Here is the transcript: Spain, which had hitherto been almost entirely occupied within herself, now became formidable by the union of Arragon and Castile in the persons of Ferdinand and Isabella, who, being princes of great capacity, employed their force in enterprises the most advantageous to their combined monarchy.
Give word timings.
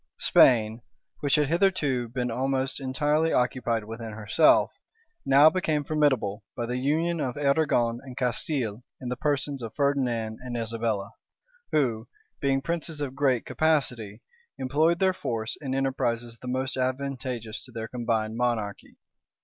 Spain, 0.17 0.81
which 1.19 1.35
had 1.35 1.47
hitherto 1.47 2.09
been 2.09 2.31
almost 2.31 2.79
entirely 2.79 3.31
occupied 3.31 3.83
within 3.83 4.13
herself, 4.13 4.71
now 5.27 5.47
became 5.47 5.83
formidable 5.83 6.43
by 6.57 6.65
the 6.65 6.77
union 6.79 7.19
of 7.19 7.37
Arragon 7.37 7.99
and 8.01 8.17
Castile 8.17 8.83
in 8.99 9.09
the 9.09 9.15
persons 9.15 9.61
of 9.61 9.75
Ferdinand 9.75 10.39
and 10.41 10.57
Isabella, 10.57 11.11
who, 11.71 12.07
being 12.39 12.63
princes 12.63 12.99
of 12.99 13.13
great 13.13 13.45
capacity, 13.45 14.23
employed 14.57 14.97
their 14.97 15.13
force 15.13 15.55
in 15.61 15.75
enterprises 15.75 16.35
the 16.41 16.47
most 16.47 16.77
advantageous 16.77 17.61
to 17.65 17.71
their 17.71 17.87
combined 17.87 18.35
monarchy. 18.37 18.97